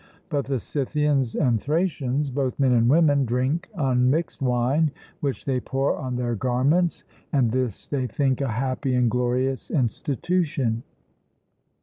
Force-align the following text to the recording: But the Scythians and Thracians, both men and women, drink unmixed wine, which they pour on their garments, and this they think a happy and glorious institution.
But 0.29 0.45
the 0.45 0.59
Scythians 0.59 1.35
and 1.35 1.61
Thracians, 1.61 2.31
both 2.31 2.59
men 2.59 2.71
and 2.71 2.89
women, 2.89 3.23
drink 3.23 3.69
unmixed 3.75 4.41
wine, 4.41 4.89
which 5.19 5.45
they 5.45 5.59
pour 5.59 5.95
on 5.95 6.15
their 6.15 6.33
garments, 6.33 7.03
and 7.31 7.51
this 7.51 7.87
they 7.87 8.07
think 8.07 8.41
a 8.41 8.47
happy 8.47 8.95
and 8.95 9.11
glorious 9.11 9.69
institution. 9.69 10.81